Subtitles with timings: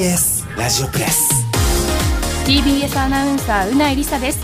[0.00, 0.06] ラ
[0.70, 1.28] ジオプレス。
[2.46, 4.40] TBS アナウンサーうないりさです。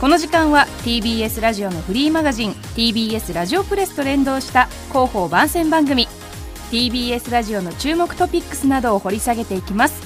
[0.00, 6.06] この時間は TBS ラジオのフリーマガジン TBS ラジオプレスと連動した広報番宣番組
[6.70, 10.00] TBS ラジオの注目トピックスなどを掘り下げていきます。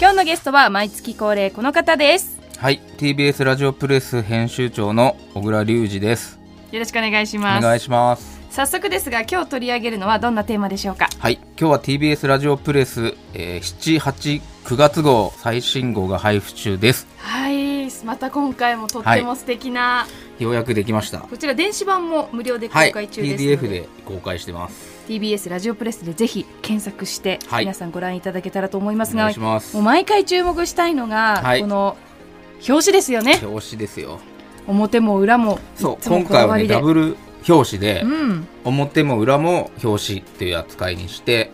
[0.00, 2.40] 今日のゲストは毎月恒例この方です。
[2.58, 6.40] はい、TBS ラジオプレス編集長の小倉隆二です。
[6.72, 7.62] よろしくお願いしおます。
[7.62, 8.39] 願いします。
[8.50, 11.08] 早速ですが今日取り上げるのはどんなテーマでしょうか？
[11.20, 17.06] はい、今日は TBS ラジオプレス、えー、7、8、9月号最新号が配布中です。
[17.18, 17.88] はい。
[18.04, 20.06] また今回もとっても素敵な、
[20.40, 21.18] ようやくできました。
[21.18, 25.04] こちら電子版も無料で公はい、開中ですので、PDF で公開してます。
[25.06, 27.64] TBS ラジオプレスでぜひ検索して、はい。
[27.64, 29.74] 皆さんご覧いただけたらと思いますおが願いします。
[29.76, 29.84] もう。
[29.84, 31.60] 毎回注目したいのが、はい。
[31.60, 31.96] この
[32.68, 33.38] 表紙ですよね。
[33.44, 34.18] 表紙ですよ。
[34.66, 37.16] 表も裏もそう、今回はね、ダブル
[37.48, 41.50] 表紙で、うん表も裏も表紙っていう扱いにして、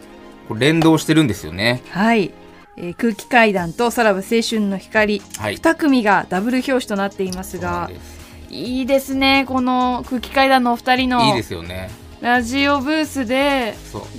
[0.48, 1.82] これ連動してるんですよね。
[1.90, 2.32] はい、
[2.76, 5.56] えー空気階段とさらば青春の光、はい。
[5.56, 7.90] 2組がダブル表紙となっていますが
[8.50, 11.90] いいですねこの空気階段のお二人のいいですよね。
[12.20, 13.74] ラジオブースで。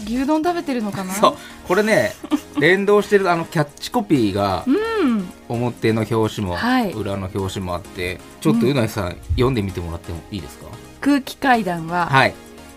[0.05, 1.13] 牛丼食べてるのかな？
[1.13, 1.35] そう。
[1.67, 2.13] これね、
[2.59, 10.65] 連動してるあのキャッチコピーが、うん表の表紙も、はい裏の表紙もあってちょっとうなぎさん、読んでみてもらってもいいですか？
[11.01, 12.33] 空気階段は、はい。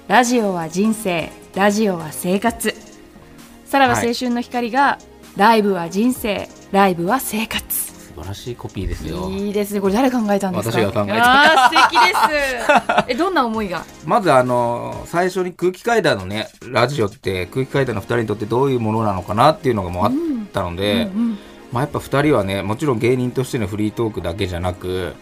[0.08, 2.74] ラジオは人生ラジオは生活。
[3.64, 4.98] さらば青春の光が、
[5.36, 7.76] ライブは人生ライブは生活。
[7.76, 9.30] 素晴らしいコピーですよ。
[9.30, 9.80] いいですね。
[9.80, 10.78] これ誰考えたんですか？
[10.78, 11.64] 私が考えた。
[11.66, 13.08] あー素敵です。
[13.08, 13.84] えどんな思いが？
[14.04, 20.12] まずあの最初に空気階段のねラジオって空気階段の2人にとってどういうものなのかなっていうのがもうあっ
[20.52, 21.38] たので、うんうん。
[21.72, 25.14] まあ、やっぱ2人はねもちろん芸人としてのフリートークだけじゃなく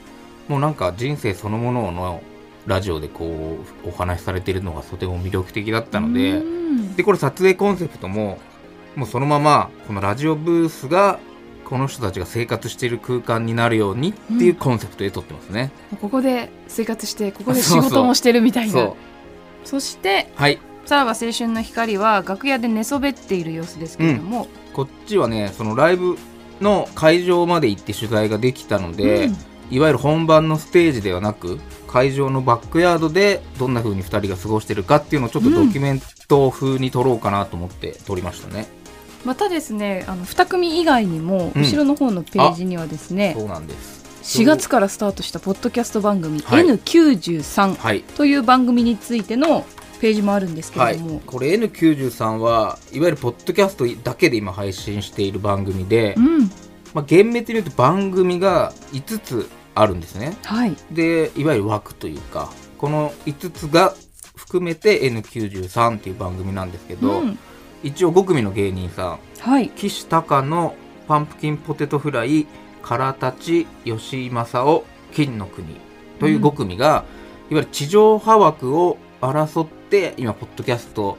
[0.49, 2.23] もうなんか人生そのものの
[2.67, 6.97] ラジオでこうお話しされているのがとても魅力的だったので、うん。
[6.97, 8.39] でこれ撮影コンセプトも
[8.97, 11.19] もうそのままこのラジオブースが
[11.65, 15.71] この人たちが生活している空間になるようにっていうコンセプトで撮ってますね、
[16.01, 18.73] ここで生活してここで 仕事もしてるみたいな。
[18.73, 18.95] そう。
[19.65, 20.59] そしてはい。
[20.87, 26.17] さらば青春の光は楽屋で寝そべっている様子ですけれども、こっちはねそのライブ
[26.63, 29.37] の会場まで行って取材ができたので、うん
[29.71, 38.67] いわゆる本番のステージではなく会場のバックヤードでどんな風に2人が過ごしてるかっていうのをちょっとドキュメント風に撮ろうかなと思って撮りましたね、
[39.25, 41.63] またですねあの2組以外にもうん。
[41.63, 43.99] 後ろの方のページにはですね、そうなんです。
[44.41, 46.65] 4月からスタートしたポッドキャスト番組、はい。
[46.65, 48.03] N93 はい。
[48.03, 49.65] という番組についての
[50.01, 50.95] ページもあるんですけはい。
[50.95, 56.41] れども、、これ N93 はいわゆるポッドキャストだけで今配信している番組で、うん。
[56.95, 59.49] まあ、厳密に言うと番組が5つ
[59.81, 60.37] あるんですね。
[60.45, 60.77] はい。
[60.91, 63.95] でいわゆる枠というかこの5つが
[64.37, 67.39] 含めて N93 っていう番組なんですけど、うん。
[67.83, 69.71] 一応5組の芸人さんはい。
[69.71, 70.75] 岸高の
[71.07, 72.47] パンプキンポテトフライ
[72.83, 75.77] からたち吉井正夫金の国
[76.19, 77.05] という5組が、いわ
[77.51, 81.17] ゆる地上波枠を争って今ポッドキャスト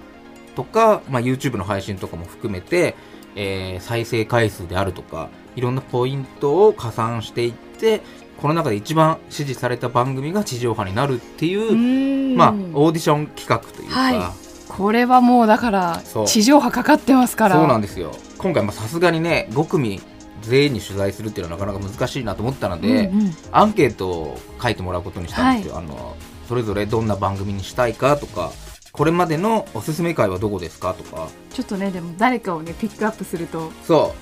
[0.56, 2.96] とか、まあ、YouTube の配信とかも含めて、
[3.36, 8.02] えー再生回数であるとかいろんなポイントを加算していって
[8.40, 12.36] この中で一番支持された番組が地上波になるっていう、うん。
[12.36, 14.22] まあ、オーディション企画というか、はい。
[14.68, 17.56] これはもうだから地上波かかってますから。
[17.56, 18.12] そうなんですよ。
[18.38, 20.02] 今回まあさすがにね5組
[20.42, 23.36] 全員に取材するっていうのはなかなか難しいなと思ったので、うんうん。
[23.52, 26.16] アンケートを書いてもらうことにしたんですよ、あの
[26.48, 28.52] それぞれどんな番組にしたいかとか
[28.92, 31.28] これまでのおすすめ回はどこですかとか。
[31.54, 33.72] ちょっとねでも誰かをねピックアップすると。
[33.86, 34.14] そ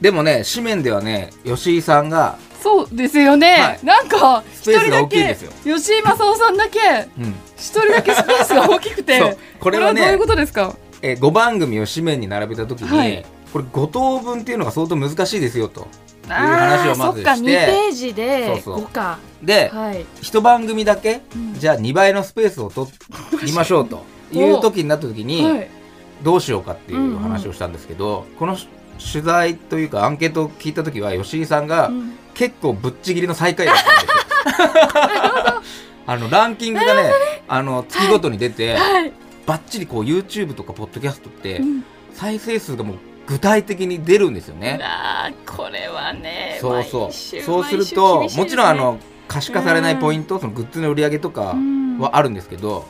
[0.00, 0.02] う。
[0.02, 3.80] でもね紙面ではね吉井さんが、そうですよね、はい。
[3.84, 6.78] なんか一人だけ吉井正夫さんだけ
[7.18, 10.76] うん、一人だけスペースが大きくてこれはねどういうことですか？
[11.02, 13.24] え5番組を紙面に並べた時に、はい。
[13.52, 15.86] これ5等分っていうのが相当難しいですよという
[16.28, 18.84] あ話をまずーそっか2してページでそうそう。
[18.84, 19.18] 5か。
[19.42, 20.04] で、はい。
[20.20, 21.54] 一番組だけ、うん。
[21.54, 22.88] じゃあ2倍のスペースを取
[23.44, 25.68] りましょうという時になった時に、はい。
[26.22, 35.62] どうしようかっていう話をしたんですけど、この取材というかアンケートを聞いた時は吉井さんがうん結構ぶっちぎりの最下位だったんですよ。
[36.06, 37.12] あのランキングがね
[37.46, 39.12] あの月ごとに出て、はい。
[39.44, 41.84] ばっちりこう YouTube とかポッドキャストってうん。
[42.14, 42.96] 再生数がもう
[43.26, 44.80] 具体的に出るんですよね。
[45.46, 47.12] これはねそうそう。
[47.12, 48.98] そうするともちろんあの
[49.28, 51.98] 可視化されないポイントそのグッズの売り上げとかうん。
[51.98, 52.86] はあるんですけど、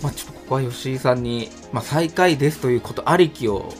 [0.00, 3.74] まあ、ちょっとここは吉井さんに、まあ、最下位ですということありきを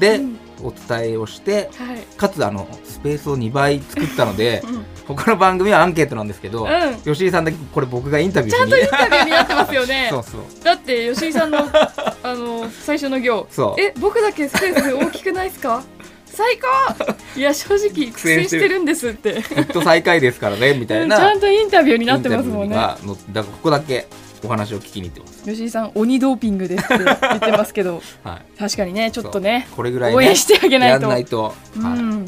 [0.00, 1.98] でうんお伝えをして、はい。
[2.16, 4.84] かつあのスペースを2倍作ったので うん。
[5.06, 7.12] 他の番組はアンケートなんですけど、うん。
[7.14, 8.60] 吉井さんだけこれ僕がインタビューしに。
[8.60, 10.08] ちゃんとインタビューになってますよね。
[10.12, 10.40] そうそう。
[10.64, 11.58] だって吉井さんの
[12.22, 13.46] あの最初の行。
[13.50, 13.80] そう。
[13.80, 15.82] え僕だけスペース大きくないですか？
[16.26, 17.14] 最高！
[17.36, 19.40] いや正直苦戦してるんですって。
[19.42, 21.16] ずっと最下位ですからねみたいな。
[21.16, 22.74] ちゃんとインタビューになってますもんね。
[22.74, 22.98] だか
[23.34, 24.06] らここだけ
[24.44, 28.02] お話を聞きに行ってます、吉井さん鬼ドーピングですって言ってますけど。
[28.22, 31.08] はい、確かにねちょっとねこれぐらい、ね、応援してあげないと。
[31.08, 32.26] ないと、うはん、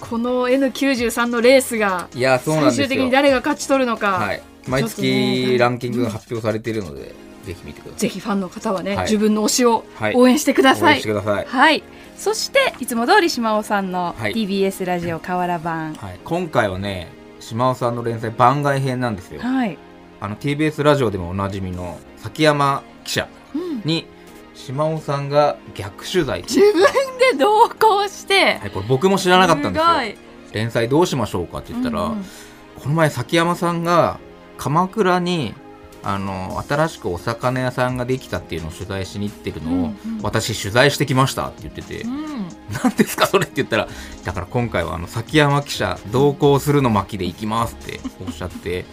[0.00, 7.14] この N93 のレースがい、いやそうなん最終的に誰が勝ち取るのか、はい、毎月ランキングが発表されているので、
[7.44, 8.00] ぜひ見てください。
[8.00, 9.04] ぜひファンの方はね、はい。
[9.04, 10.14] 自分の推しをはい。
[10.14, 10.94] 応援してくだ応さい。
[10.96, 11.08] 援して。
[11.08, 11.82] ください、はい、
[12.16, 14.32] そしていつも通り島尾さんのはい。
[14.34, 17.08] TBS ラジオ河原版、はい、今回はね
[17.40, 19.40] 島尾さんの連載番外編なんですよ。
[19.40, 19.78] はい、
[20.20, 23.82] あの TBS ラジオでもおなじみの崎山記者うん。
[23.84, 24.06] に
[24.54, 26.42] 島尾さんが逆取材。
[26.42, 30.16] 自分で同行して、はい、これ僕も知らなかったんですよ。
[30.52, 32.24] 連載どうしましょうかって言ったら、うんうん。
[32.78, 34.18] この前崎山さんが
[34.58, 35.54] 鎌倉に
[36.02, 39.94] あの新しくお魚屋さんができたっていうのを取材しに行ってるのを、うんうん。
[40.22, 42.48] 私取材してきましたって言ってて、うん。
[42.82, 43.88] 何ですかそれって言ったら
[44.24, 48.84] だから今回はあの崎山記者同行するの巻で行きますっておっしゃって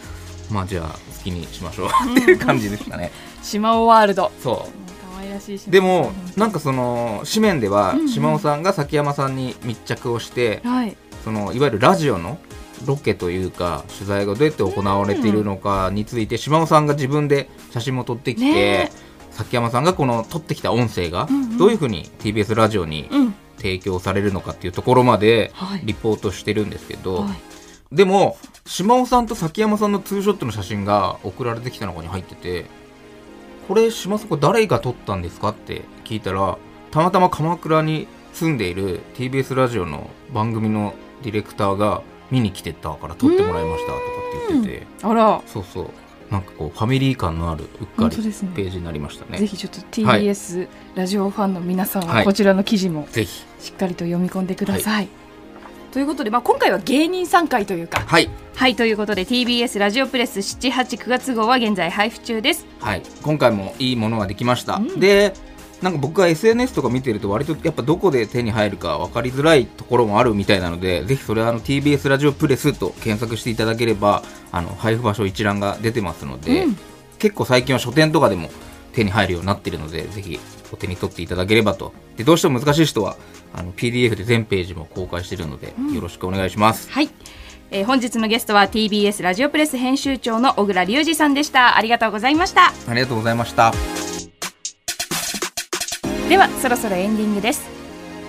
[0.51, 1.87] まあじゃあ好きにしましょう。
[2.19, 3.11] っていう感じでしたね。
[3.41, 4.31] 島尾ワールド。
[4.41, 4.67] そ
[5.11, 7.99] 可愛らしい島尾うでもさなんかその紙面ではうん。
[8.01, 10.95] うん島尾さんが崎山さんに密着をしてはい。
[11.23, 12.39] そのいわゆるラジオの
[12.85, 18.91] ロケというか取材がどうやって行われているのかについて島尾さんが自分で写真も撮ってきて、ね
[19.31, 21.57] 崎山さんがこの撮ってきた音声がうんうん。
[21.57, 23.35] どういうふうに TBS ラジオにうん。
[23.57, 25.81] 提供されるのかっていうところまではい。
[25.83, 27.95] リポートしてるんですけど、はい。
[27.95, 32.65] でも島尾さんと崎山さんのツーショットの写真が送られてきた中に入ってて
[33.67, 36.57] これ島尾さんこれ誰が撮ったんですかって聞いたら
[36.91, 40.93] たまたま鎌倉に住んでいる TBS ラジオの番組の
[41.23, 44.01] ディレクターが見に来てたから撮ってもらいましたとか
[44.45, 45.41] って言っててあら。
[45.45, 45.89] そうそう。
[46.29, 49.37] なんかこうファミリー感のあるうっかりページになりましたね。
[49.37, 52.25] ぜひちょっと TBS ラジオファンの皆さんははい。
[52.25, 53.45] こちらの記事もぜひ。
[53.59, 55.07] しっかりと読み込んでください。
[55.91, 57.99] ということで、まあ、今回は芸人さん会というか。
[58.01, 58.29] はい。
[58.55, 62.65] はいということで TBS ラジオプレス789月号は現在配布中です。
[62.79, 64.99] はい、今回もいいものができました、うん。
[64.99, 65.33] で
[65.81, 76.77] なんか僕が SNS とか見てると割とやっぱどこで手に入るか分かりづらいところもあるみたいなのでぜひそれはあの TBS ラジオプレスと検索していただければあの配布場所一覧が出てますので、うん。
[77.19, 78.49] 結構最近は書店とかでも
[78.97, 80.39] 手に入るようになってるのでぜひ
[80.71, 81.93] お手に取っていただければと。
[82.15, 83.15] でどうしても難しい人は
[83.53, 85.93] あの PDF で全ページも公開しているので、うん。
[85.93, 86.89] よろしくお願いします。
[86.91, 87.09] はい、
[87.71, 91.77] えー本日のゲストは TBS ラジオプレス編集長の小倉隆二さんでした。
[91.77, 92.73] ありがとうございました。
[92.87, 93.71] ありがとうございました。
[96.27, 97.69] ではそろそろエンディングです。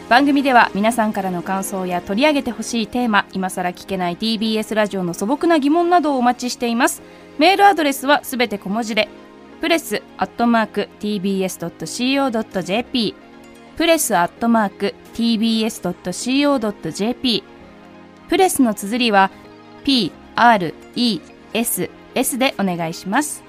[0.08, 7.02] 番組では皆さんからの感想や取り上げてほしいテーマ今さら聞けない TBS ラジオの素朴な疑問などをお待ちしています。
[7.38, 9.08] メールアドレスはすべて小文字で
[9.60, 13.14] プレスアットマーク TBS.CO.JP
[13.76, 17.44] プレスアットマーク TBS.CO.JP
[18.28, 19.30] プレスの綴りは
[19.84, 21.90] PRESS
[22.38, 23.42] でお願いします。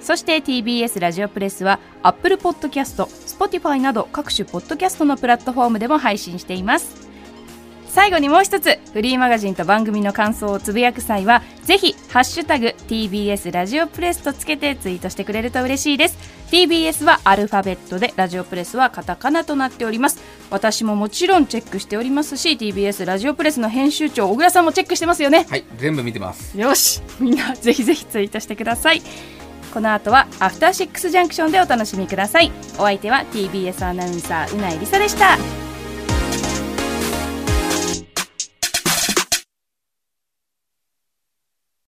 [0.00, 7.05] そして TBS ラジオプレスは Apple Podcast、Spotify など各種ポッドキャストのプラットフォームでも配信しています。
[7.96, 16.18] 最後にもう一つフリーマガジンと番組の感想をつぶやく際はぜひハッシュタグ TBS ラジオプレスとつけてツイートしてくれると嬉しいです。
[16.50, 20.20] TBS はアルファベットでラジオプレスはカタカナとなっております。
[20.50, 25.46] 私ももちろんチェックしておりますし TBS ラジオプレスの編集長小倉さんもチェックしてますよね。
[25.48, 26.60] はい全部見てます。
[26.60, 29.00] よしみんなぜひぜひツイートしてください。
[29.72, 32.52] この後はアフターシックスジャンクションでお楽しみください。
[32.74, 35.38] お相手は TBS アナウンサーうないりさでした